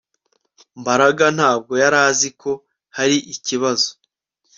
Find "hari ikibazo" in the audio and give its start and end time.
2.97-3.89